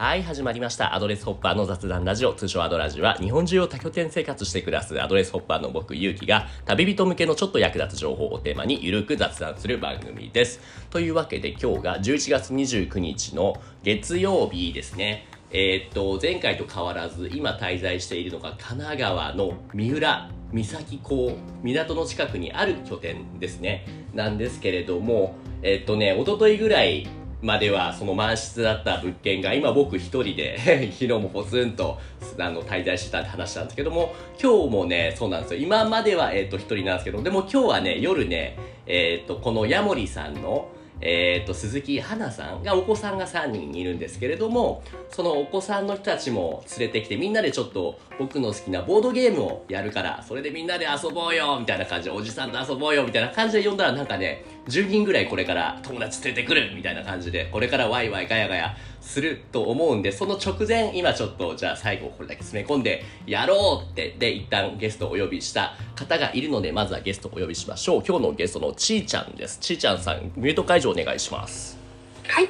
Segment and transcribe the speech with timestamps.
[0.00, 0.94] はい、始まりました。
[0.94, 10.60] アドレスホッパーの雑談ラジオ、通称アドラジは、日本中を多拠点生活して暮らすアドレスホッパーの僕、ゆうきが、旅人向けのちょっと役立つ情報をテーマに、ゆるく雑談する番組です。
[10.90, 15.26] というわけで、今日が11月29日の月曜日ですね。
[15.50, 23.84] えーっと、前回と変わらず、今滞在しているのが、神奈川の三浦三崎港、港の近くにある拠点ですね。
[24.14, 27.08] なんですけれども、えっとね、一昨日ぐらい、
[27.40, 31.98] まではその満室だった物件が今僕一人で昨 日もポツンと
[32.38, 35.60] あの滞在してたって話したんですけども今日もねそうなんですよ。
[35.60, 38.56] 今まではえっ、と一人なんですけどでも今日はね夜ね
[38.86, 40.68] えっ、とこのヤモリさんの
[41.00, 68.02] えー、と鈴木花さんがお子さんが3人いるんですけれどもそのお子さんの人たちも連れてきてみんなでちょっと僕の好きなボードゲームをやるからそれでみんなで遊ぼうよみたいな感じでおじさんと遊ぼうよみたいな感じで呼んだらなんかね10人ぐらいこれから友達連れてくるみたいな感じでこれからワイワイガヤガヤすると思うんでその直前今ちょっとじゃあ最後これだけ詰め込んでやろうってで一旦ゲストをお呼びした方がいるのでまずはゲストをお呼びしましょう。
[68.06, 69.58] 今日のゲストのちーちゃんです。
[69.60, 71.78] ちーちゃんさんミュート解除お願いします。
[72.26, 72.48] はい。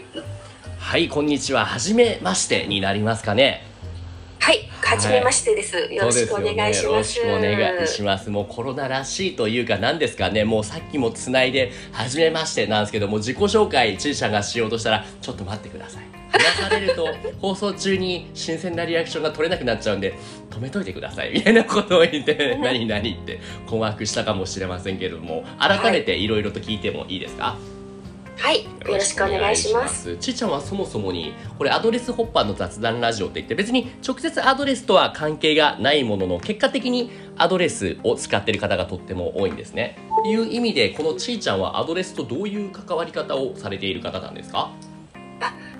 [0.78, 1.64] はいこんにちは。
[1.64, 3.67] はじめましてになりますかね
[4.48, 4.66] はい。
[4.82, 5.76] はじめましてです。
[5.76, 6.86] よろしくお願いします。
[6.86, 8.30] ね、よろしくお願いします。
[8.30, 16.04] もうコロナらしいというか、何ですかね、もうさっきもつないで、はじめましてなんですけども、自己紹介、ちいちゃんがしようとしたら、ちょっと待ってください。
[16.30, 20.14] 話されると、放送中に新鮮なリアクションが取れなくなっちゃうんで、
[20.48, 21.32] 止めといてください。
[21.34, 27.77] みたいなことを言って、何々って困惑したかもしれませんけれども、改めていろいろと聞いてもいいですか、はい。
[28.38, 29.86] はいよろしくお願いしま。
[29.88, 30.16] す。
[30.16, 39.98] ちーちゃんはそもそもに、これアドレスホッパーの雑談ラジオって言って、別に直接アドレスとは関係がないものの、結果的にアドレスを使ってる方がとっても多いんですね。
[40.26, 44.70] いう意味で、このちーちゃんはアドレスとどういう関わり方をされている方なんですか？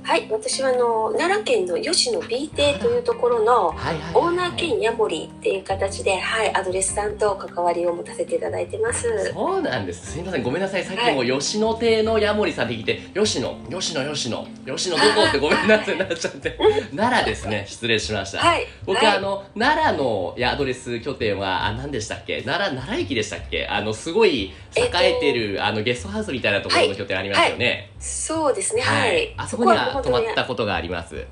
[0.08, 0.26] はい。
[0.30, 9.06] 私はあの奈良県の吉野 B 邸というところのはいはいはい、オーナー兼ヤモリっていう形で、はい、アドレスさんと関わりを持たせていただいてます。
[9.34, 10.12] そうなんです。
[10.12, 10.42] すいません。
[10.42, 10.84] ごめんなさい。
[10.84, 16.58] さっきも吉野亭のヤモリさんって聞いて、吉野、吉野、吉野、吉野どこってごめんなさいなっちゃって。
[16.96, 17.66] 奈良ですね。
[17.68, 18.38] 失礼しました。
[18.38, 18.66] はい。
[18.86, 22.40] 僕、はい、あの奈良のアドレス拠点はあ何でしたっけ？
[22.40, 23.66] 奈良奈良駅でしたっけ？
[23.66, 28.80] あのすごい栄えてる、あのゲストハウスみたいなところの拠点ありますよねそうですね。
[28.80, 29.34] はい。
[29.36, 31.26] あそこには泊まったことがあります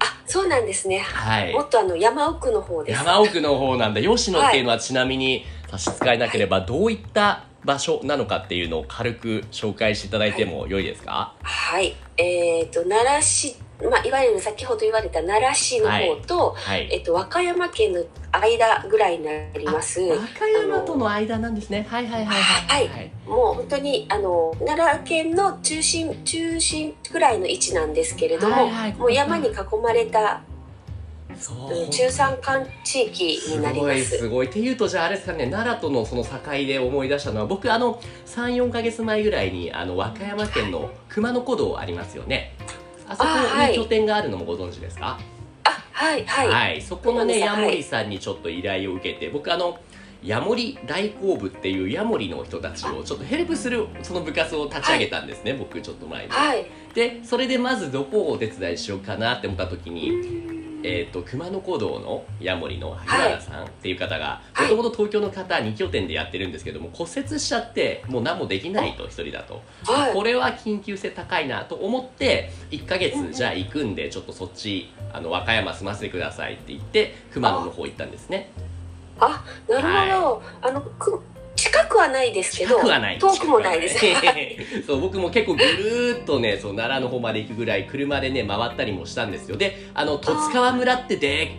[0.00, 0.98] あ、そうなんですね。
[0.98, 2.98] はいもっとあの山奥の方です。
[3.04, 11.32] 山奥の方なんだ吉野っていうのはちなみに差し支えなければどういった場所なのかっていうのを軽く紹介していただいても良いですか？
[11.42, 11.94] はい。
[12.16, 16.88] えっ、と奈良市、まあいわゆる先ほど言われた奈良市の方と、はい。
[16.92, 20.00] えっと和歌山県の間ぐらいになります。
[20.00, 21.86] 和歌山との間なんですね。
[21.88, 22.88] はいはいはいはい。
[22.88, 23.10] はい。
[23.26, 28.94] もう本当にあの奈良県の中心中心ぐらいの位置なんですけれども、はいはい。
[28.94, 30.42] もう山に囲まれた、
[31.90, 34.18] 中山間地域になります。
[34.18, 35.50] すごいっていうとじゃああれですかね。
[35.50, 42.54] 奈良とのその境で思い出したのは僕あの34か月前ぐらいにあの和歌山県の熊野古道ありますよね
[43.08, 43.28] あそこ
[43.70, 45.18] に拠点があるのもご存知ですか？
[45.64, 49.78] あはいはい、そこのねヤモリさんにちょっと依頼を受けて僕あの
[50.22, 56.30] ヤモリ大工部っていうヤモリの人たちをちょっとヘルプするその部活を立ち上げたんですね、僕ちょっと前に。
[56.30, 56.66] はい。
[56.94, 60.53] でそれでまずどこをお手伝いしようかなって思った時に
[60.86, 64.70] えー、と熊野古道のヤモリの萩原さんっていう方がはい。
[64.70, 69.62] もともと東京の方2拠点でやってるんですけども骨折しちゃってもう何もできないと一人だと。
[69.84, 70.12] はい。
[70.12, 78.50] これは緊急性高いなと思って1ヶ月じゃあ行くんでちょっとそっちあの和歌山住ませてくださいって言って熊野の方行ったんですね。
[79.18, 81.22] あなるほど、あのく
[81.64, 82.82] 近くはないですけど遠
[83.38, 83.80] くもない。
[83.80, 83.98] です。
[83.98, 89.56] 近くはない そう僕も結構ぐるーっとねそう奈良の方まで行くぐらい車でね回ったりもしたんですよ。
[89.56, 91.56] であの十津川村ってで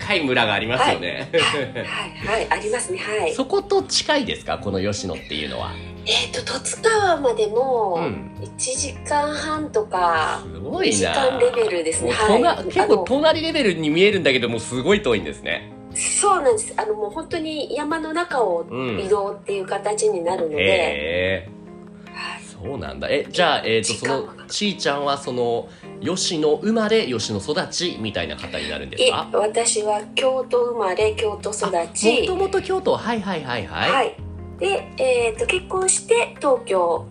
[0.00, 2.38] っかい村がありますよね、はい。
[2.38, 2.46] はい。
[2.50, 3.32] ありますねはい。
[3.32, 4.24] そこと近い。
[4.24, 5.44] ですかこの吉野ってい。
[5.46, 5.72] うのは
[6.06, 11.04] えっ、と十津川までもうん1時間半とかすご2時い。
[11.04, 12.12] な間レベルですね。
[12.12, 12.64] はい。
[12.66, 15.02] 結構隣レベルに見えるんだけどもうすごい。
[15.02, 15.20] 遠い。
[15.20, 16.74] んですねそうなんです。
[16.76, 18.98] あのもう本当に山の中をうん。
[19.00, 21.48] 移動っていう形になるので、へえ。
[22.12, 22.42] はい。
[22.42, 23.08] そうなんだ。
[23.08, 25.68] えじゃあ、えー、とそのちーちゃんはその
[26.00, 32.26] 吉野生まれ吉野育ちみたいな方になるんですいか私は京都生まれ京都育もち。
[32.26, 33.90] ともと京都はいはいはいはい。
[33.90, 34.16] はい、
[34.58, 37.06] で、えー、と結婚して東京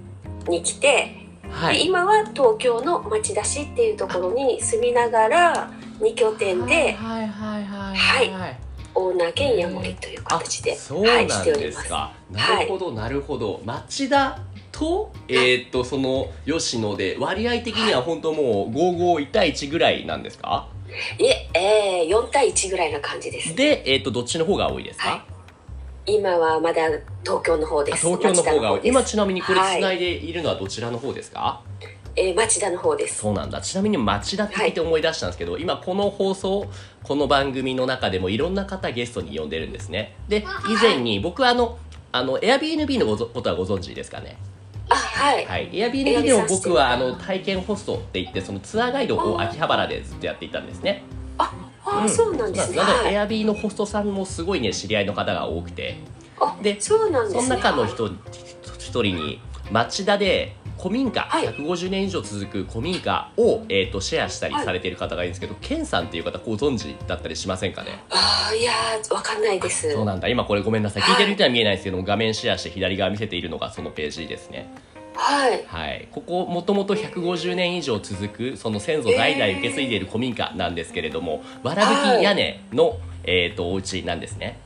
[0.47, 1.15] に来て、
[1.49, 1.77] はい。
[1.77, 8.31] で今は東京の町田市っていうところに住みながら2拠点ではいはいはいはい。
[8.31, 8.66] はい
[8.99, 11.77] オーナー兼ヤモリという形で、そうはい、しております。
[11.77, 13.61] ですか、なるほどなるほど。
[13.63, 14.39] 町田
[14.71, 20.67] とえーっとその吉野で割合的には本当もう55対1ぐらいなんですか？
[21.19, 23.55] いええー、4対1ぐらいな感じです。
[23.55, 25.21] で、えーっとどっちの方が多いですか、はい
[26.09, 26.83] 今はまだ
[27.25, 28.81] 東京の方であす東京の方が多い。
[28.85, 29.99] 今町ちなみにこれはいつない。
[29.99, 31.61] でいるのはどちらの方ですか、
[32.19, 33.19] えー、町田の方です。
[33.19, 33.61] そうなんだ。
[33.61, 36.65] ちなみに町田って聞いて思い出したんですけど、今この放送
[37.03, 40.15] この番組の中でもいろんな方ゲストに呼んでるんですね。
[40.27, 41.77] で以前に僕はあの
[42.11, 44.35] あの Airbnb のごぞことはご存知ですかね？
[44.89, 45.69] あはい、はい。
[45.69, 51.03] Airbnb でも僕はあの体験ホストって言ってそのツアーガイドを秋葉原でずっとやっていたんですね。
[51.37, 51.53] あ
[51.85, 52.09] あ、うん。
[52.09, 52.77] そうなんですね。
[52.77, 53.27] なのではい。
[53.27, 55.97] Airb のホストさんもすごいね知り合いの方が多くて。
[56.41, 57.41] あでそうなんですね。
[57.43, 59.39] その中の人一人に
[59.71, 61.47] 町田で古民家、はい。
[61.47, 67.99] 150年以上続く古民家を、えー、とシェアしたりされている方がいるんですけど、ケンさんっていう方ご存知だったりしませんかね？
[68.11, 69.91] ああいやーわかんないです。
[69.91, 70.27] そうなんだ。
[70.27, 71.03] 今これごめんなさい。
[71.03, 74.69] 聞いてる人は見えないですけども、画面シェアして左側見せているのがそのページですね。
[75.15, 75.63] はい。
[75.65, 76.07] はい。
[76.11, 84.59] ここもともと150年以上続くその先祖代々受け継いでいる古民家なんですけれども、わらぶき屋根の、えー、とお家なんですね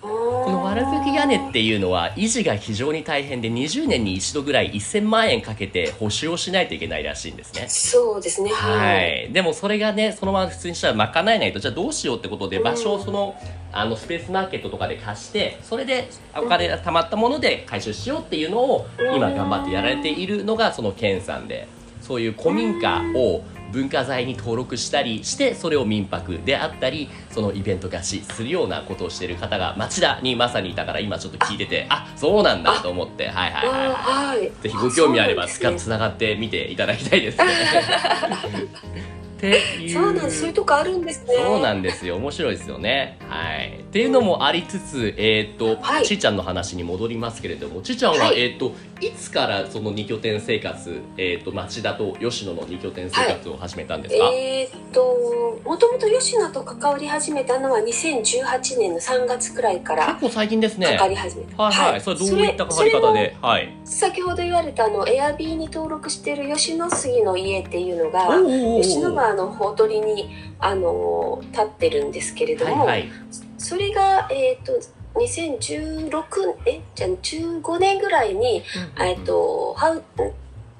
[0.00, 7.64] ここのわらぶき屋根っていうのは維持が非常に大変で20年に一度ぐらい1000万円かけて補修をしないといけないらしいんですね。
[7.68, 8.50] そうですね。
[8.50, 9.26] ははい。
[9.28, 13.34] い、でもそれがねそのまま普通にしたら賄えないとじゃあどうしようってことでうん場所をその
[13.72, 21.66] あのスペースマーケットとかで貸してそれでお金が貯まったもので回収しようっていうのを今頑張ってやられているのがその健さんで
[22.00, 23.42] そういう古民家を
[23.72, 33.28] 文化財に登録したりしてそれを民泊であったりそのイベント貸しするようなことをしている方が町田にまさにいたから今ちょっっと聞いててあそうなんだと思って。
[33.28, 34.40] はいはいはい、あはい。
[34.62, 37.44] ぜひご興味あればつながってみていただきたいですね。
[39.38, 40.40] ってそうなんです。
[40.40, 41.34] そういうとこあるんですね。
[41.36, 42.16] そうなんですよ。
[42.16, 43.18] 面白いですよね。
[43.28, 46.04] はい、っていうのもありつつ、えーっとはい。
[46.04, 48.40] ちーちゃんの話に戻りますけれどもちーちゃんは、はい。
[48.40, 60.86] えーっといつからその二拠点生活、えーっと町田と吉野の二拠点生活を始めたんですか、えーっともともと吉野と関わり始めたのは2018年の3月くらいから結構最近ですね。
[60.86, 63.76] 関わり始めた、はいはい、それどういった関わり方で、はい。
[63.84, 73.10] 先ほど言われたあのエアビーに登録している吉野杉の家っていうのおが吉野川のほとりにあの立ってるんですけれども、はいはい。
[73.58, 74.72] それがえっ、と
[75.14, 76.22] 2016
[76.66, 78.62] えじゃあ15年ぐらいに、
[79.00, 80.02] えっとハウ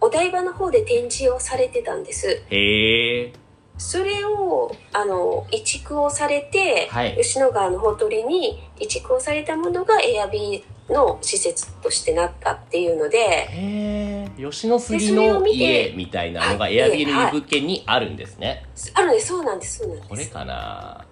[0.01, 2.43] お台場の方で展示をされてたんです。
[2.51, 3.33] へえ。
[3.79, 14.29] それをあの移築をされて、はい吉野川のほとりに移築をされたものがエアビーの施設としてなったっていうので。
[14.39, 18.65] 吉野杉の家みたいなのがはいエアビーの物件にあるんですね。
[18.95, 20.09] あるんですそうなんですそうなんです。
[20.09, 21.05] これかな。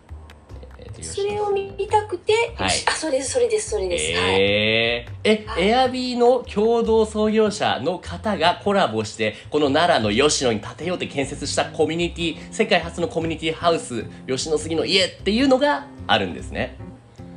[0.78, 16.78] えーとそれを見たくて、はいあそうですそれですそれです、はいえー、え、はいエアビーの共同創業者の方がコラボしてこの奈良の吉野に建てようって建設したコミュニティ世界初のコミュニティハウス吉野杉の家っていうのがあるんですね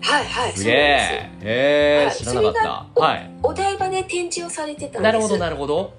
[0.02, 1.30] はいはいすげえ。
[1.42, 2.16] へえ、はい。
[2.16, 2.54] 知らなかっ
[2.96, 3.02] た。
[3.02, 3.32] はい。
[3.44, 5.02] お台場で展示をされてたんです。
[5.02, 5.94] なるほどなるほど。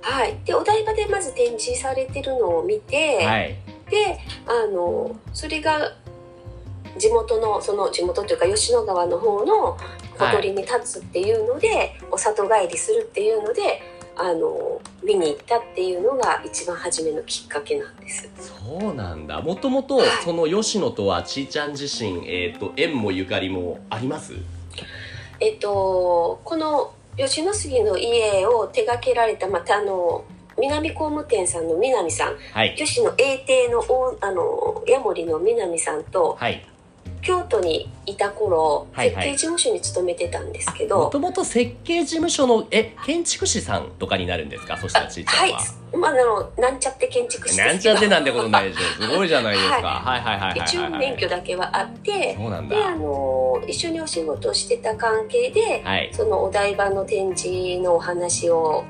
[0.00, 0.36] はい。
[0.44, 3.56] でお台場でまず展示されてるのを見て、はい。
[3.90, 5.92] であのそれが
[6.98, 9.76] 地元のその地元というか吉野川の方の
[10.18, 13.82] ほとりに立つっていうので、お里帰りするっていうので
[14.16, 18.28] あの見に行ったっていうのが一番初めのきっかけなんです。
[18.38, 19.40] そうなんだ。
[19.40, 20.08] もともとはい。
[20.22, 24.34] その吉野とはちーちゃん自身、えー、と縁もゆかりもあります？
[25.40, 30.24] えっとこの吉野杉の家を手掛けられたまたあの
[30.58, 32.36] 南工務店さんの南さん。
[32.52, 32.74] はい。
[32.76, 36.64] 吉野永定の大あのヤモリの南さんとはい
[37.22, 39.24] 京都にいた頃、はいはい。
[39.24, 41.10] 設計事務所に勤めてたんですけもど。
[41.10, 44.76] ともと設計事務所のえ建築士さんとかになるんですか？
[44.76, 45.52] そしたらちーちゃんはい。
[45.52, 45.58] は、
[45.98, 52.76] まあ、あのなんちゃって建築士なんちゃってなんてことないでしょすごいじゃないですか、は はい、はいはいはいはい一応免許だけはあってそうなんだ。
[52.76, 56.10] であの一緒にお仕事をしてた関係ではい。
[56.12, 58.82] そのお台場の展示のお話を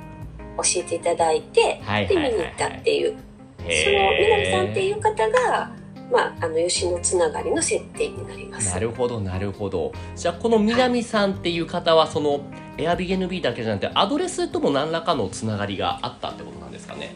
[0.56, 2.38] 教えていただいてはいではいはいはい。
[2.38, 3.14] 見に行ったっていう。
[3.62, 3.72] その
[4.18, 5.70] 南さんっていう方が、
[6.12, 8.72] まあ、あの吉野つながりの設定になります。
[8.74, 8.80] な。
[8.80, 9.92] るほどなるほど。
[10.14, 12.40] じゃあこの南さんっていう方はその
[12.76, 17.14] Airbnb だけじゃなくてアドレスとも何らかのつながりがあったってことなんですかね？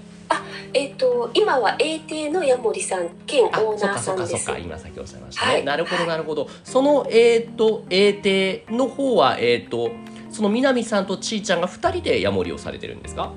[0.74, 4.44] えっ、と今は A 邸の矢森さん兼オあーナーさんです。
[4.44, 5.64] そっか今さっきおっしゃいましたね、はい。
[5.64, 6.48] なるほどはいなるほど。
[6.64, 9.90] そのえっ、と A 邸の方はえっ、と
[10.30, 13.30] その南さんとちーちゃんが2人でヤモリをされてるんですか？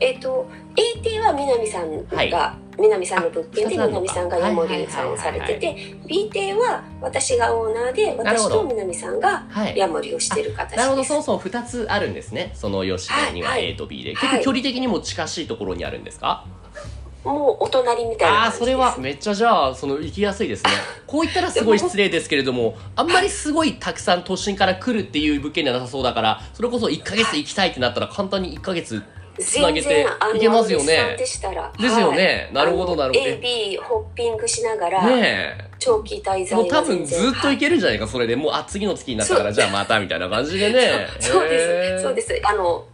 [0.00, 2.30] えっ、と A 邸は南さんはい。
[2.30, 9.76] が南さんの物件で南さんがヤモリさんをされてて B 邸は私がオーナーで私と南さんがはい。
[9.76, 10.78] ヤモリをしてる形です。
[10.78, 11.04] なるほど。
[11.04, 12.52] そもそも2つあるんですね。
[12.54, 13.62] その吉野にははい。
[13.62, 14.30] はい A と B で、はい。
[14.30, 16.44] 結構距離的にも近しいところにあるんですか、
[17.24, 18.52] もうお隣みたいなあ。
[18.52, 20.70] それはめっちゃじゃあその行きやすいですね。
[21.06, 29.02] こう言ったらすごい失礼ですけれどもあんまりすごいたくさん都心から来るっていう物件じゃなさそうだからそれこそ1ヶ月行きたいってなったら簡単に1ヶ月
[29.38, 31.16] つなげていけますよね。
[31.18, 31.72] でしたら。
[31.78, 32.50] ですよね。
[32.52, 32.64] はい。
[32.66, 33.26] なるほどなるほど。
[33.26, 38.36] A、B ホッピングしながら、ね長期滞え在はもう多分ずっといけるんじゃないかそれで。
[38.36, 41.06] もうあ次の月になったからじゃあまたみたいな感じでね。
[41.20, 42.02] そうです。
[42.02, 42.40] そうです。
[42.44, 42.84] あの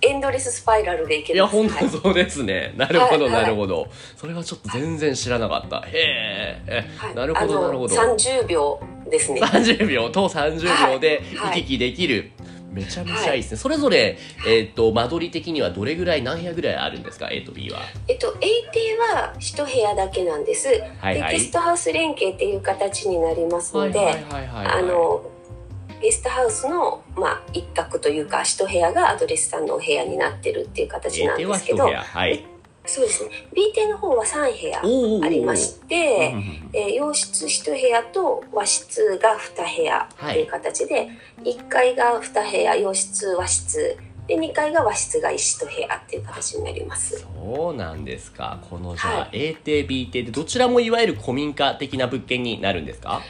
[0.00, 2.72] エンドレススパイラルでいけいや、る本当そうですね。
[2.76, 3.88] なるほど、なるほど。
[4.16, 5.84] それはちょっと全然知らなかった。
[5.88, 7.14] へえ、はい。
[7.16, 7.96] なるほど、なるほど。
[7.96, 9.40] 30秒ですね。
[9.40, 10.08] 30秒。
[10.10, 11.62] と30秒ではい。
[11.62, 12.30] 行き来できる。
[12.78, 13.56] めちゃめちゃいいですね。
[13.58, 17.80] それぞれ、えっ、と、間取り的にはどれぐらい、何部屋ぐらいあるんですか ?A と B は。
[18.06, 21.32] えっと A 邸は一部屋だけなんです、はいはい。
[21.32, 24.24] でゲストハウス連携っていう形になりますので、
[26.00, 31.86] ゲストハウスの、まあ、一角というか一部屋がアドレスさんのお部屋になってるっていう形なんですけど。
[31.86, 32.44] はい。
[32.88, 33.30] そうですね。
[33.54, 36.34] B 邸の方は3部屋ありまして、
[36.72, 41.08] えー洋室1部屋と和室が2部屋という形で、
[41.44, 47.24] 1階が2部屋洋室和室で2階が和室が1部屋っていう形になります。
[47.44, 48.58] そうなんですか。
[48.68, 49.28] このじゃあ、はい。
[49.32, 53.22] A 邸 B 邸でどちらもいわゆる古民家的な物件になるんですか？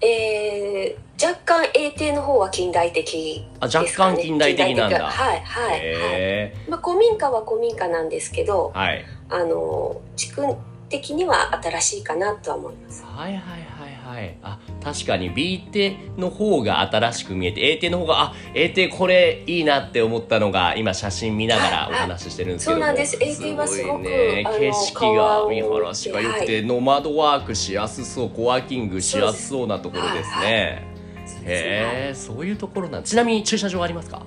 [0.00, 5.04] えー若干 A 邸の方は近代的あ、ですかね若干近代的なんだ。
[5.06, 9.04] はいはいはい、へまあ、古民家は古民家なんですけどーはい。
[9.30, 10.42] あの地区
[10.88, 13.04] 的には新しいかなとは思います。
[13.04, 14.38] はいはいはいはい。
[14.42, 22.84] あ確かに B 手の方が新しく見えて A 手の方があ A 手これいいなって思ったのが今写真見ながらお話ししてるんですけども。
[22.84, 23.18] そうなんです。
[23.20, 24.46] A 手はすごくいね。
[24.58, 30.86] 景色が見晴らしが良くて、ノマドワークしやすそうコワーキングしやすそうなところですね。
[31.26, 31.42] そうです。
[31.42, 34.22] ねへえそういうところなんちなみに駐車場ありますか？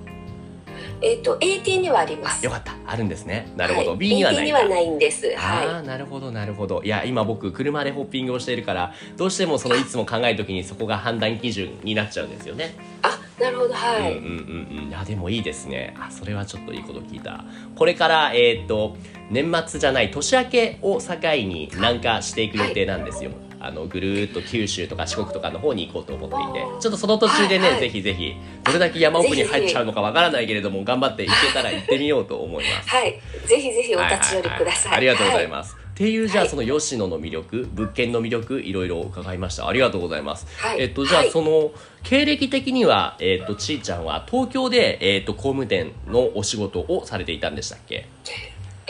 [1.00, 2.40] えっ、と A 邸にはあります。
[2.42, 2.74] あよかった。
[2.86, 3.52] あるんですね。
[3.56, 3.98] なるほど、はい。
[3.98, 5.34] B にはないはないんです。
[5.36, 6.82] あはあなるほどなるほど。
[6.82, 12.68] いや今僕車でホッピングをしているからどうしてもそのいつも考える時にそこが判断基準になっちゃうんですよね、い。
[13.02, 14.12] あ、なるほどはい。
[14.12, 14.88] うんうんうんうん。
[14.88, 15.94] いやでもいいですね。
[16.00, 17.44] あそれはちょっといいこと聞いた。
[17.76, 18.96] これからえっ、と
[19.30, 21.14] 年末じゃない年明けを境
[21.44, 28.34] に南下していく予定なんですよ、あのぐるーっと九州とか四国とかの方に行こうと思っていてちょっとその途中でね、はいはいぜひぜひ
[28.64, 33.20] どれだけ山奥に入っちゃうのかわからないけれども頑張って行けたら行ってみようと思いますはい。
[33.46, 34.90] ぜひぜひお立ち寄りください。
[34.90, 35.50] はははありがとうございす。
[35.50, 35.76] ます。
[35.76, 39.66] っていうじゃあはいその吉野の魅力、物件の魅力いろいろ伺いました。
[39.66, 40.46] ありがとうございます。
[40.58, 41.72] はいえっとじゃあはいその
[42.04, 48.06] 経歴的にはえっとちーちゃんは東京でえっと工務店のお仕事をされていたんでしたっけ？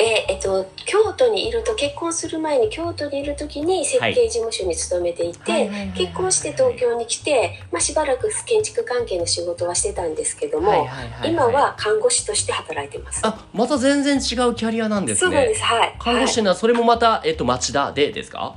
[0.01, 10.87] えーえっと京都にいると結婚する前に京都にいる時に設計事務所に勤めていて、結婚して東京に来て、まあしばらく建築関係の仕事はしてたんですけども、
[11.25, 13.21] 今は看護師として働いてます。
[13.25, 15.63] あまた全然違うキャリアなんですねそうなんです。。
[15.63, 15.97] はい。
[15.99, 18.55] 看護師のはそれもまたえっと町田でですか？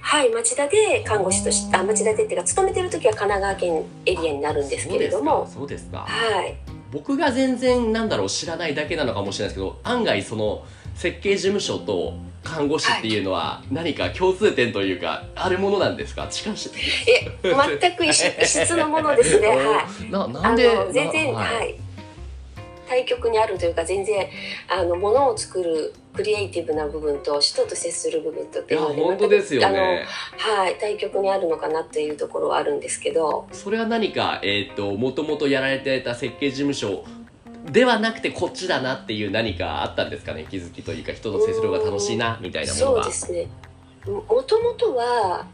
[0.00, 5.48] はい、町田で看護師として、あ、町田でっていうか、勤めてる時は神奈川県エリアになるんですけれども。
[5.52, 6.04] そうですか。
[6.08, 6.56] そうですかはい。
[6.90, 10.64] 僕が全然なんだろう知らないだけなのかもしれないですけど案外その
[10.94, 16.26] 設計事務所と看護師っていうのは何か共通点というかあるものなんですか？
[16.28, 16.70] 近し
[17.06, 17.30] え、
[17.80, 19.48] 全く異質のものですね。
[19.54, 20.10] はい。
[20.10, 21.74] ななあんでの、全然、なはい。
[22.88, 24.26] 対極にあるというか、全然、
[24.68, 29.02] あの、ものを作るクリエイティブな部分と、人と接する部分とっていうので。
[29.02, 33.46] 本当ですよねはい、対極にあるのかなっていうところはあるんですけど。
[33.52, 37.04] それは何かえっ、ともともとやられていた設計事務所
[37.70, 40.46] ではなくてこっちだなっていう何かあったんですかね？
[40.50, 43.46] 気づきというか人と接する方が楽しいなみたいなものそうがですね。
[44.06, 45.46] ももともとは、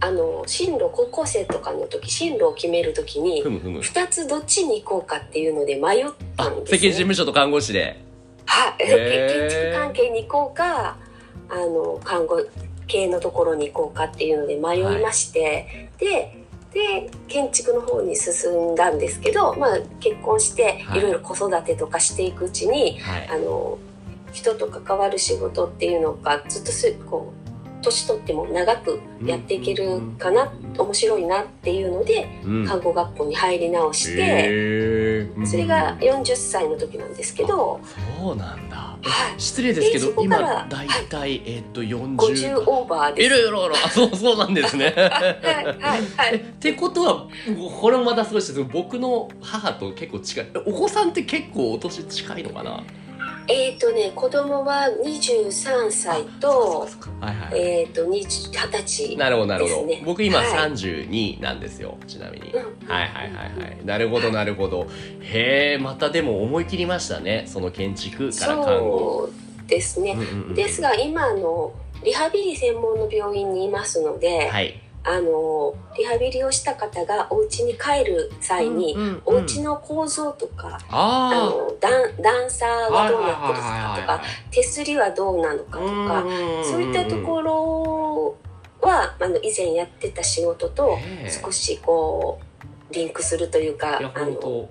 [0.00, 3.82] あの、進路、高校生とかの時、進路を決めるときにふ、むふむ。
[3.82, 6.78] 二つどっちに行こうかっていうので迷ったあんです、ね。
[6.78, 8.02] 事務所と看護師で。
[8.46, 10.96] はい、建築 関係に行こうか
[11.48, 12.44] あの看護
[12.88, 16.36] 系のところに行こうかっていうので迷いまして、で
[16.72, 20.98] で建築の方に進んだんですけど、まあ、結婚してはい。
[20.98, 23.28] いろいろ子育てとかしていくうちに、はい。
[23.28, 23.78] あの
[24.32, 27.39] 人と関わる仕事っていうのがずっとすこう
[27.80, 37.80] 年取っても長くやっていけるかな、面白いなっていうのでうん看護学校に入り直して、それが40歳の時なんですけど、
[38.18, 38.76] そうなんだ。
[39.02, 42.54] はい失礼ですけど、今だいたいえっと四50十。
[42.56, 43.26] オーバーです。
[43.26, 44.86] いろいろあそうそうなんですね。
[44.86, 46.34] はいはいはい。
[46.34, 47.28] えってことは
[47.80, 52.82] これもまたすごいですけど僕の母と結構近いえお子さんって結構お年近いのかな？
[53.50, 56.88] えっ、とね子供は23歳と
[57.20, 60.70] はいはい、えっ、と20 20歳なるほどなるほど、僕今はい。
[60.72, 62.88] 32なんですよちなみに、うん。
[62.88, 63.84] はいはいはいはい。
[63.84, 64.86] なるほどなるほど。
[65.20, 69.28] へえまたでも思い切りましたねその建築から看護。
[69.66, 70.54] ですね、うんうんうん。
[70.54, 71.72] ですが今あの
[72.04, 86.24] リハビリ専門の病院にいますので、はいあのリハビリをした方がお家に帰る際に、うんうんうんお家の構造とか、ああの段段差あはどうなってるかとか手すりはどうなのかとか、
[86.64, 88.36] そういったところ
[88.80, 90.98] はあの以前やってた仕事と
[91.42, 92.40] 少しこ
[92.90, 94.68] うリンクするというかあの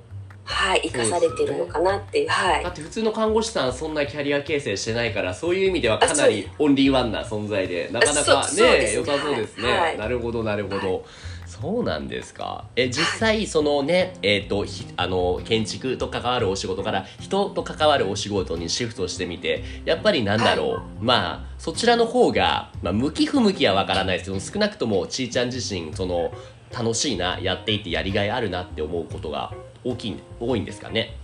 [0.50, 2.64] はい生かされてるのかなっていうはい。
[2.64, 9.98] だって普通の看護師さんそんなキャリア形成してないからそういう意味ではかなりオンリーワンな存在でなかなかね良さそうですね、はい。
[9.98, 11.02] なるほどなるほど、は
[11.46, 12.66] そうなんですか。
[12.76, 24.32] え実際そのねえっ、とひあの建築と関わるお仕事から人と関わるお仕事にシフトしてみてやっぱりなんだろう、まあそちらの方が、まあ、向き不向きはわからないです。
[24.32, 26.32] けど少なくともちーちゃん自身その
[26.72, 29.52] 楽しいなやっていてやりがいあるなって思うことが
[29.84, 31.16] 大きい多いんですかね。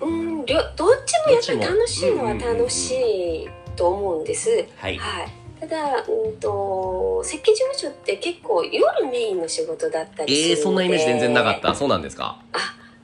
[0.00, 4.48] うんりょどっちもやっぱり楽しいのは楽しいと思うんです。
[4.76, 4.96] はい。
[4.96, 5.30] はい、
[5.60, 11.74] ただ、うん、と設計事務所って結構夜メインの仕事だったりするえー、そんなイメージ全然なかった。
[11.74, 12.38] そうなんですか？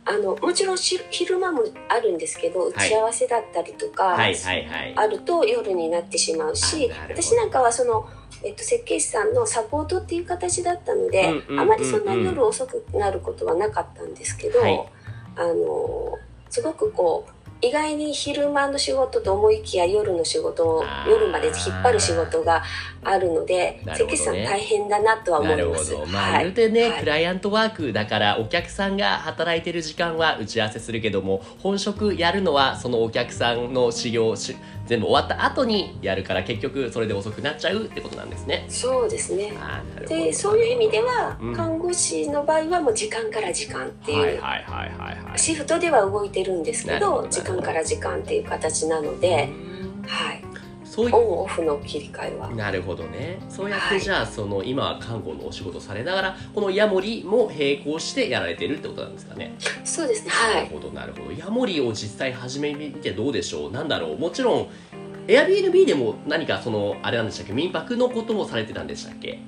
[0.09, 4.37] あのもちろんし昼間もあるんですけど打ち合わせだったりとか、はい
[4.95, 8.09] あると夜になってしまうし私なんかはその、
[8.42, 14.88] えっと、設計士さんのサポートっていう形だったので、あまりそんなに夜遅くなることはなかったんですけど、はい。
[15.38, 16.18] あの
[16.49, 22.62] すごくこう意外に昼間の仕事と思いきや夜の仕事を夜まで引っ張る仕事が
[23.09, 25.91] あるのでね設計士さん大変だなとは思ないるほます。
[25.93, 26.07] ど。
[26.07, 26.45] まあはい。
[26.45, 27.01] 言うてね、はい。
[27.01, 38.67] クライアントワークだからお客さんが働いてる時間は打ち合わせするけども本職やるのはそのお客さんの修行し全部終わった後にやるから結局それで遅くなっちゃうってことなんですね。
[38.69, 39.53] そうですね。
[40.09, 41.55] でそういう意味では、うん。
[41.55, 45.39] 看護師の場合はもう時間から時間っていう、はいはいはいはいはい。
[45.39, 49.49] シフトでは動いてるんですけど時間から時間っていう形なので、
[50.07, 50.43] はい、
[50.97, 52.49] そういオンオフの切り替えは。
[52.50, 53.39] なるほどね。
[53.50, 53.99] そうやっはい。
[53.99, 59.54] てじゃあ、その今は看護のお仕事されながらこのヤモリも並行してやられてるってことなんですかね。
[59.85, 60.69] そうですねなはい。
[60.71, 61.32] るほどなるほど。
[61.32, 63.71] ヤモリを実際始めてみてどうでしょう？
[63.71, 64.19] なんだろう？
[64.19, 64.69] もちろん
[65.26, 67.52] Airbnb でも何かそのあれなんでしたっけ？
[67.52, 69.39] 民泊のこともされてたんでしたっけ？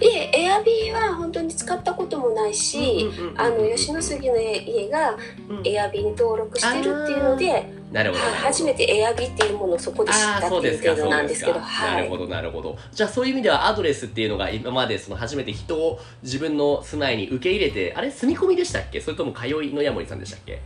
[0.00, 5.14] いえエアビーは本当に使ったこともないし、あの吉野杉の家が
[5.62, 12.04] エアビーに登録してるっていうので、なるほどはい初めてエアビーっていうものをそこで知ったっていう程度なんですけどなはい。
[12.04, 12.76] るほどなるほど。
[12.92, 19.00] じゃあそういう意味ではアドレスっていうのが今までその初めて人を自分の住まいに受け入れてあれ住み込みでしたっけ？
[19.00, 20.60] それとも通いのヤモリさんでしたっけ？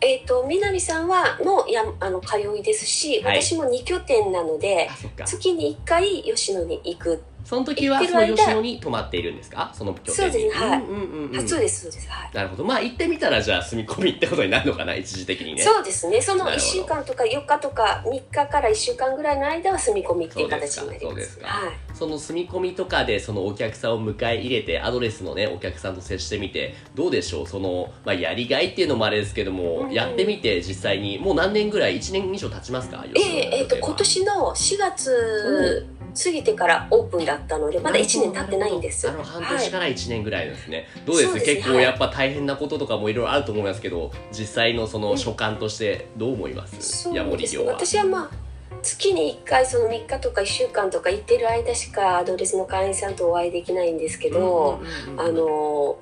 [0.00, 3.42] えっ、と南さんはのやあの通いですし、はい。
[3.42, 4.88] 私も2拠点なので
[5.24, 9.70] 月に1回吉野に行く、その時はその吉野に泊まっているんですか？
[9.74, 10.32] その拠点に。
[10.32, 10.80] そうですねはい。
[10.80, 11.38] うんうんうんうん。
[11.38, 12.30] あそうですそうですはい。
[12.34, 12.64] なるほど。
[12.64, 14.94] まあ行ってみたらじゃあ住み込みってことになるのかな？
[14.94, 15.62] 一時的にね。
[15.62, 16.20] そうですね。
[16.22, 16.72] その1なるほど。
[16.72, 21.46] 週間とか4日とか3日から1週間ぐらいの間は住み込みっていう形になりまそうですか。
[21.46, 21.74] すはい。
[21.94, 27.46] その住み込みとかでそのお客さんを迎え入れてアドレスのねお客さんと接してみてどうでしょう？
[27.46, 33.04] その、まあ、やりがいっていうのもあれですけども、うんやってみて実際にもう何年ぐらい？1年以上経ちますか？
[33.14, 39.08] えええーと今年の4月過ぎてからオープンだったのでまだ1年経ってないんです。
[39.08, 41.28] あの半年から1年ぐらいですね、どうです？
[41.28, 41.54] そうですね。
[41.56, 47.72] 結構やっぱ大変なこととかもいろいろあると思いますけど実際のその所感としてどう思います、そうヤモリです業は。
[47.72, 48.30] 私はまあ
[48.82, 54.80] 月に1回その3日とか1週間とか行ってる間しかアドレスの会員さんとお会いできないんですけど、
[55.16, 55.98] あの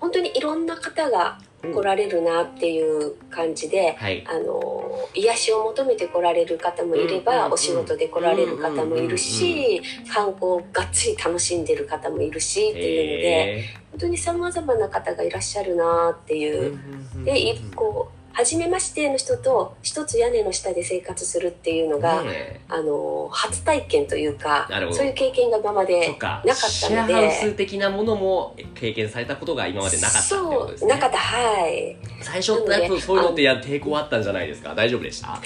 [0.00, 4.24] 本当にいろんな方が来られるなっていう感じで、はい。
[4.26, 16.78] あの癒しを求めて来られる方もいれば、うんうんうんお仕事で来られる方もいるし、観光をがっつり楽しんでる方もいるしっていうのでへ本当にさまざまな方がいらっしゃるなっていー
[17.20, 17.24] う。
[17.24, 26.52] で一個初めましての人と一つ屋根の下で生活するっていうのが、ねあの初体験というかそういう経験が今まえでなかったので。
[26.52, 30.90] シェアハウス的なものも経験されたことが今までなかったってことですね。
[30.90, 31.18] そうなかった。
[31.18, 31.96] はい。
[32.22, 34.74] 最初ってやそういうのってや抵抗あったんじゃないですか？
[34.74, 35.34] 大丈夫でした？
[35.34, 35.38] あ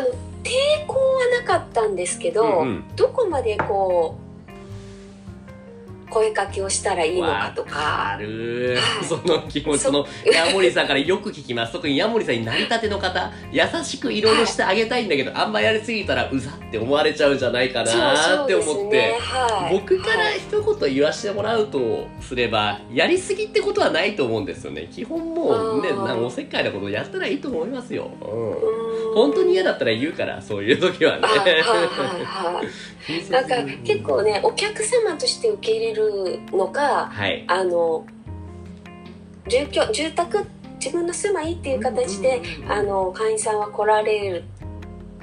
[0.00, 0.06] の
[0.42, 2.84] 抵抗はなかったんですけど、うんうん。
[2.96, 4.18] どこまでこ
[6.10, 8.16] 声かけをしたらいいのかとわか。
[8.20, 8.76] る。
[8.76, 9.04] はい。
[9.04, 11.72] その気持ちのヤモリさんからよく聞きます。
[11.72, 19.18] 特にヤモリさんになりたての方優しくいろいろしてあげたいんだけどあんまやりすぎたらうざって思われちゃうんじゃないかなって思って。
[19.20, 24.88] はい、僕からはい一言言わせてもらうとすればやりすぎってことはないと思うんですよね。
[24.90, 29.14] 基本もうねなんかおせっかいなことやったらいいと思いますよ、うん。
[29.14, 31.22] 本当に嫌だったら言うからそういう時はね。
[31.22, 32.66] はいはいはいはい。
[33.30, 37.44] なんか結構ねお客様として受け入れるのかはい。
[37.48, 38.06] あの
[39.48, 40.46] 住居住宅
[40.84, 44.44] 自分の住まいっていう形で、あの会員さんは来られる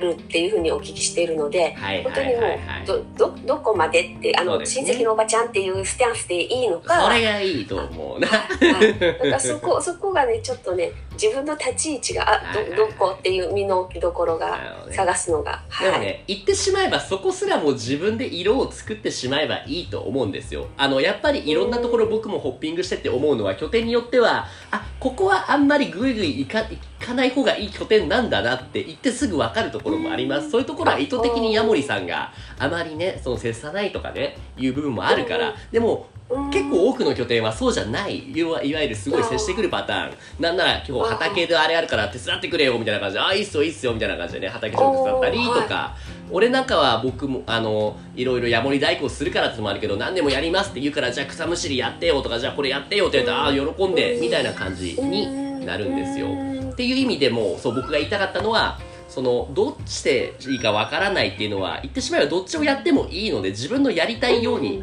[0.10, 4.66] っていうふうにお聞きしているのではい本当にもうどどどこまでってあの、ね。
[4.66, 8.28] 親戚のおばちゃんっていうスタンスでいいのかそれがいいと思うな。
[8.28, 9.00] はい。
[9.00, 12.42] だからそこ そこがねちょっとね自分の立ち位置があ
[12.76, 20.68] どどこっていう身の置きどころなが探すのが、はい、でもね、言ってしまえばそこすらも自分で色を作ってしまえばいいと思うんですよ。
[20.78, 30.52] あの、やっぱりいろんなところ僕もホッピングしてって思うのは拠点によっては、あ、ここはあんまりグイグイ行か行かない方がいい拠点なんだなって言ってすぐ分かるところもあります。
[30.52, 36.06] そういうところは意図的にヤモリさんがあまりね、その接さないとかね、いう部分もあるから、でも
[36.52, 38.32] 結構多くの拠点はそうじゃない。
[38.32, 40.14] いわいわゆるすごい接してくるパターン。
[40.40, 43.16] なんなら今日畑であれあるから手伝ってくれよみたいな感じ。
[43.16, 45.96] であいいっすよいいっすよみたいな感じでね畑仕事手伝ったりとか、
[46.32, 56.28] 俺なんかは僕もあのいろいろヤモリ代行するからってのもあるけど何でもやりますって言うからじゃあ草むしりやってよとかじゃあこれやってよって言ったらああ喜んでみたいな感じになるんですよ。
[56.72, 64.82] っていう意味でもそう僕が言いたかったのはそのどっちでいいかわからないっていうのは言ってしまえばどっちをやってもいいので自分のやりたいように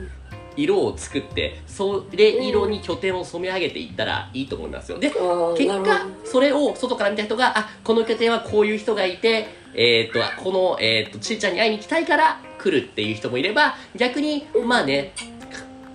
[0.58, 4.98] 色を作ってそれ色に拠点を染め上げていったらいいと思いますよ。
[4.98, 15.12] で結果それを外から見た人があこの拠点はこういう人がいてえー、っとこの、えー、っとちいちゃんに会いに行きたいから来るっていう人もいれば逆にまあね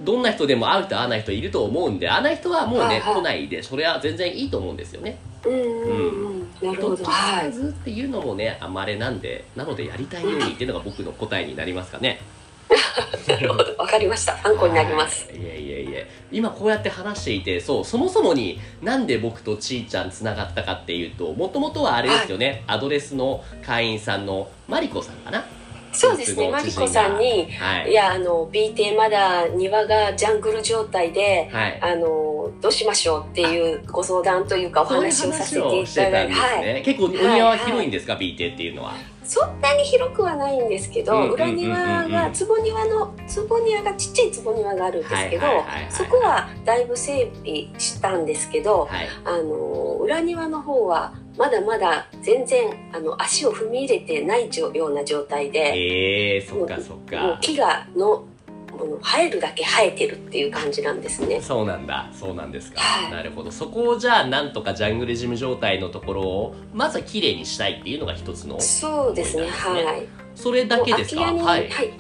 [0.02, 3.16] どんな人でも会う人会わない人いると思うんで会わない人はもうね、はいはい。
[3.16, 5.18] 来ないでそれは全然いいと思うんですよね。
[5.46, 6.40] うんうんうん。
[6.62, 6.96] なるほど。
[6.96, 6.98] っ
[7.84, 12.20] ていうのもねあまれなんでなのでやりたいようにっていうのが僕の答えになりますかね
[13.28, 13.76] なるほど。
[13.78, 14.38] わかりました。
[14.38, 15.28] 参考になります。
[15.30, 15.38] はい。
[15.38, 25.46] いえいえいえ今こうやって話していてそうそもそもになんで僕とちーちゃんつながったかっていうともともとはあれですよね、アドレスの会員さんのマリコさんかな？
[25.92, 26.50] そうですね。
[26.50, 27.92] マリコさんにはい。
[27.92, 31.80] いやあの B 邸まだ庭がジャングル状態ではい。
[31.82, 45.48] あのどうしましょうっていうご相談というかお話をさせていしただいて、はい、ね、結構お庭は広いんですか、B 邸っていうのはそんなに広くはないんですけど、裏庭が坪庭の坪庭がちっちゃい坪庭があるんですけど、
[45.90, 49.08] そこはだいぶ整備したんですけど、はい。
[49.26, 57.40] あの裏庭の方はまだまだ全然あの足を踏み入れてないような状態で、えー、そっかそっか。
[57.42, 58.26] 木がの
[58.84, 61.42] もの生えるだけ生えてるっていう感じなんですね。
[61.42, 69.44] そうなんだそうなんですか、はいなるほどそこをじゃあなんとかジャングルジム状態のところをまずは綺麗にしたいっていうのが一つのそうですね。
[69.44, 70.08] そうですねはい。
[70.36, 71.32] それだけですか？
[71.32, 71.92] もう空き家に、ははいい。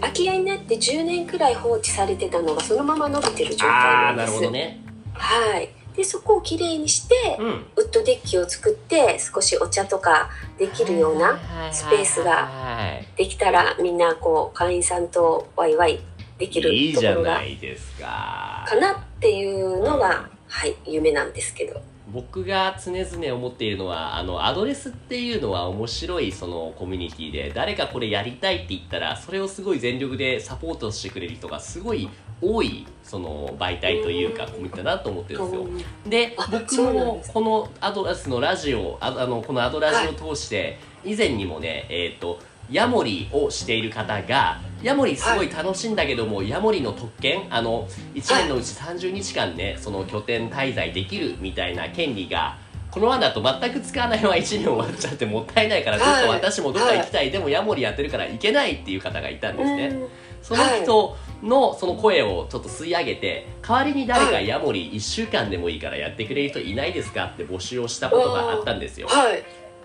[0.00, 4.32] 空き家になって10年くらい放置されてたのがそのまま伸びてる状態ななんです。
[4.32, 4.80] るほどね
[5.14, 5.68] はい。
[5.94, 11.38] でそこをきれいにして、うんウッドデッキを作って少しお茶とかできるような
[11.70, 16.00] スペースがはいできたらみんなこう会員さんとワイワイ
[16.38, 21.80] できるいいじゃところがないですかかなっていうのうんが、はい夢なんですけど。
[22.12, 32.08] 僕が常々思っているのはあのアドレスっていうのは面白いそのコミュニティで誰かこれやりたいって言ったらそれをすごい全力でサポートしてくれる人がすごい
[32.40, 35.68] 多いその媒体というかコミュニティだなと思ってるんですよ。
[36.06, 42.38] であ僕もこのアドレスのラジオああのこのアドラジオを通して以前にもねえっ、と
[42.70, 52.58] ヤモリをしている方がヤモリすごい楽しいんだけども、ヤモリの特権あの1年のうち30日間ねその拠点滞在できるみたいな権利が
[52.90, 56.22] このままだと全く使わないまま1年終わっちゃってもったいないから、はい。
[56.22, 59.86] ちょっと私もどっか行きたい、でもヤモリやってるから行けないっていう方がいたんですね。
[59.88, 60.08] うん。
[60.40, 69.08] その人のその声をちょっと吸い上げて代わりに誰かヤモリ1週間でもいいからやってくれる人いないですかって募集をしたことがあったんですよ。
[69.08, 69.42] はい。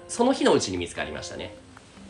[0.08, 1.56] その日のうちに見つかりましたね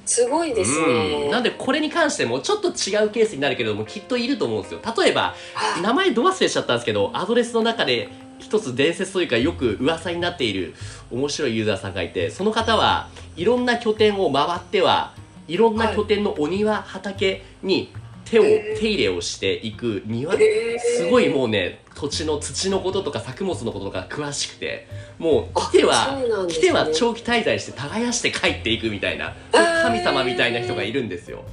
[0.10, 1.26] すごいですね。
[1.26, 1.32] うん。
[1.32, 4.80] なんでこれに関してもちょっと違うケースになるけれどもきっといると思うんですよ。
[4.98, 10.74] 例えばはい名前ど忘れしちゃったんですけどアドレスの中で一つ伝説というかよく噂になっている
[11.12, 15.14] 面白いユーザーさんがいてその方はいろんな拠点を回っては
[15.48, 17.92] いろんな拠点のお庭、畑に
[18.30, 20.34] 手を手入れをしていく庭。
[20.36, 20.80] えー。
[20.80, 24.88] すごいもうね土地の土のこととか作物のこととか詳しくて
[25.18, 26.16] もうあ来ては、
[26.48, 26.54] ね。
[26.54, 29.84] 来ては長期滞在して耕して帰っていくみたいなー。
[29.84, 31.44] 神様みたいな人がいるんですよ。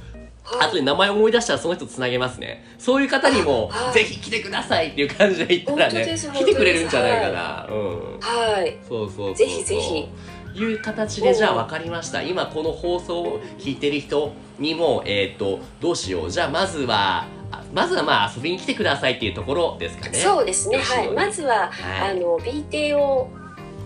[0.61, 2.63] 後で名前思い出したらその人つなげますね。
[2.77, 3.93] そういう方にもは、い。
[3.93, 7.67] ぜひ来てくださいっていう感じで言ったらね来てくれるんじゃないかな。
[7.69, 8.19] うん。
[8.19, 8.77] はい。
[8.87, 9.35] そうそうそうそう。
[9.35, 10.07] ぜひぜひ。
[10.55, 12.23] いう形でじゃあ分かりました。
[12.23, 16.31] 今この放送を聞いてる人にもえっ、とどうしよう。
[16.31, 20.17] じゃあまずはあまずはまあ遊びに来てくださいっていうところですかね。
[20.17, 20.77] そうですね。
[20.77, 21.11] はい。
[21.11, 22.11] まずは、はい。
[22.11, 23.29] あの B 邸を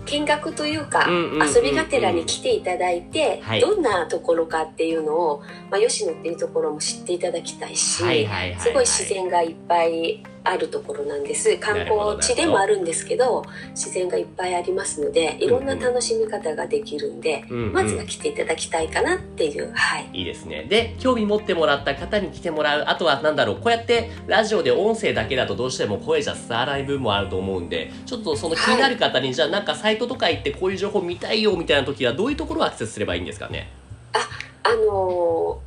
[0.06, 3.60] 見学というか、遊びがてらに来ていただいて、はい。
[3.60, 8.02] どんなところかっていうのを、まあ、吉野っていうところも知っていただきたいし、す
[8.72, 11.56] ごい自然がいっぱいあるところなんです。
[11.58, 17.72] 観光地でもあるんですけど自然がいっぱいありますのでいろんな楽しみ方ができるんで、うんうん。
[17.72, 20.10] まずは来ていただきたいかなっていうはい。
[20.12, 20.64] いいですね。
[20.68, 33.70] で興味持ってもらった方に来てもらうあとはなんだろうこうやってラジオで音声だけだとどうしても声じゃ伝わらない部分もあると思うんでちょっとその気になる方に、じゃあなんかサイトとか行ってこういう情報見たいよみたいな時はどういうところをアクセスすればいいんですかね？
[34.64, 35.60] あの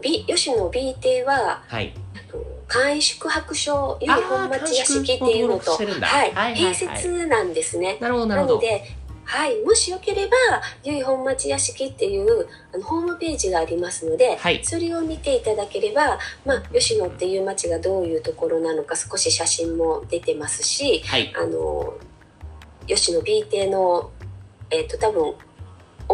[0.00, 1.92] ー、B 吉野 B 邸ははい。
[2.14, 7.98] あの簡易宿泊所由比本町屋敷っていうのと、はい併設なんですね。
[8.00, 8.54] なるほどなるほど。
[8.54, 8.84] なので、
[9.24, 10.36] はい、もしよければ
[10.84, 14.64] 由比本町屋敷っていうあのホームページがありますので、はい。
[14.64, 21.34] それを見ていただければ、まあ、吉野っていう町がどういうところなのか少し写真も出てますしはい。
[21.36, 21.94] あの
[22.86, 24.12] 吉野 B 邸の、
[24.70, 25.34] えっと多分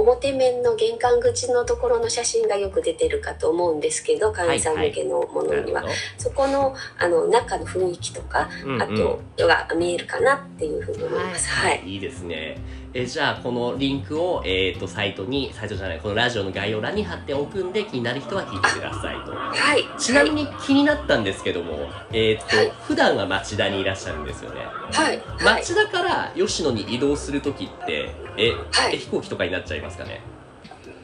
[0.01, 8.83] 表面の玄関口のところの写真がよく出てるかと思うんですけど会員さん向けのものには、なるそこのあの中の雰囲気とか、うんうん。
[8.83, 11.49] あとが見えるかなっていうふうに思います。
[11.49, 12.59] はい、いいですね
[12.99, 19.33] えじゃあこのリンクを、えー、とサイトにサイトじゃないこのラジオの概要欄に貼っておくんで気になる人は聞いてくださいと。
[19.33, 22.73] はい、ちなみに気になったんですけども、えーとはい。
[22.87, 24.63] 普段は町田にいらっしゃるんですよね。
[24.93, 28.95] はい、はい、町田から吉野に移動する時ってえ、はい。
[28.95, 30.23] え飛行機とかになっちゃいますかね？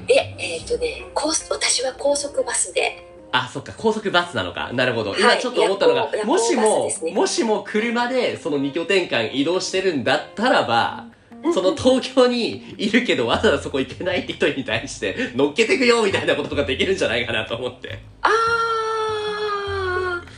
[0.08, 4.72] え、えっ、とね、高速私は高速バスで、あそっか高速バスなのか。
[4.72, 5.10] なるほど。
[5.10, 5.20] はい。
[5.20, 11.11] 今ちょっと思ったのが、もしも、ねもしも車でその2拠点間移動してるんだったらば
[11.52, 18.00] その東京にいるけどわざわざそこ行けないって人に対して乗っけてくよみたいなこととかできるんじゃないかなと思って。
[18.22, 18.30] ああ、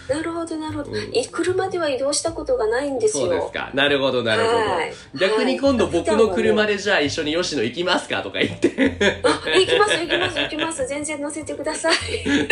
[0.09, 0.93] なるほどなるほど。
[0.93, 3.25] うんい車では移動したことがないんですよ。
[3.25, 10.87] そうですかなるほどなるほど、はい逆に今度はい僕の車でじゃあ一緒に吉野行きますかとか言ってあ、行きます行きます行きます。
[10.87, 11.95] 全然乗せてください。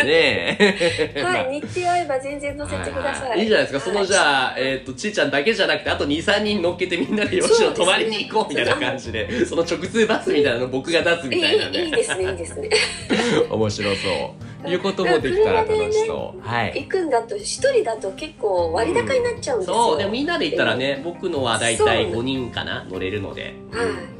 [0.05, 3.39] ねえ はい、日程合えば全然乗せてください。
[3.39, 11.97] いいじゃないですか、そのはいじゃあ、えっ、と、ちーちゃんだけじゃなくて、あと2、3人乗っけてみんなで吉野泊まりに行こうみたいな感じで、その直通バスみたいなの僕が出すみたいないいいいね。
[11.97, 12.69] ですねいいですね。
[13.49, 14.52] 面白そう。
[14.67, 16.41] いうこともできたら楽しそう。
[16.47, 16.83] はい。
[16.83, 19.75] 行くんだと一人だと結構割高になっちゃうんですよ。
[19.75, 23.53] そう、でもみんなで行ったらね、僕のはだいたいそう5人かな、乗れるので。
[23.71, 23.85] はい。
[23.85, 24.13] うん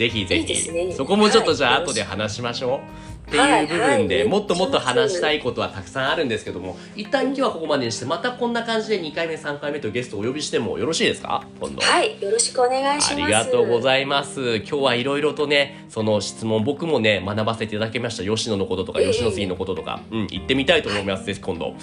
[0.00, 3.09] ぜひぜいいですねひ、そこもちょっとじゃあはい後で話しましょう。
[3.30, 11.44] ってはいいう部分ではいもっともっと話したいことはたくさんあるんですけども一旦今日はここまでにしてまたこんな感じで2回目3回目とゲストをお呼びしてもよろしいですか？
[11.60, 13.22] 今度はい、よろしくお願いします。
[13.22, 14.56] ありがとうございます。
[14.56, 18.24] 今日はいろいろとね、その質問、僕もね、学ばせていただきました。
[18.24, 21.24] 吉野のこととか、ええ吉野杉のこととか、うん、行ってみたいと思います。
[21.24, 21.74] ぜひ今度。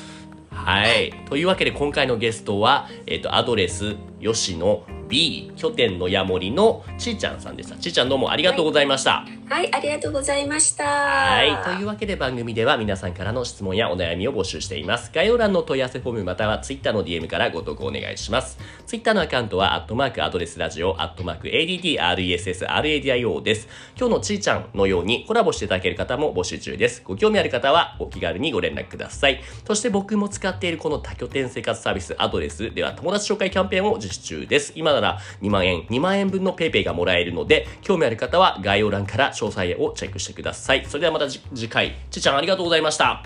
[0.51, 1.13] はい。
[1.29, 7.77] というわけで、今回のゲストは、えっ、と、アドレス、吉野 B、拠点のヤモリのちーちゃんさんでした。
[7.77, 9.25] ちーちゃんどうもありがとうございました。
[9.49, 10.83] はい、ありがとうございました。
[10.83, 11.63] はい。
[11.63, 15.09] というわけで番組では皆さんからの質問やお悩みを募集しています。
[15.13, 18.59] 概要欄の問い合わせフォームまたは Twitter の DM からご投稿お願いします。
[18.85, 23.69] Twitter のアカウントは、アットマークアドレスラジオ、アットマーク ADDRESSRADIO です。
[23.97, 27.01] 今日のちーちゃんのようにコラボしていただける方も募集中です。
[27.05, 29.41] ご興味ある方はお気軽にご連絡ください。
[29.65, 34.73] そして僕も使っているこの多拠点生活サービスアドレスでは友達紹介キャンペーンを実施中です。
[34.75, 40.85] 今なら2万円、2万円分の PayPay がもらえるので、興味ある方は概要欄から詳細をチェックしてください。
[40.85, 43.23] それではまた次次回、ちーちゃんありがとうございました。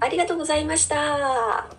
[0.00, 1.77] ありがとうございました。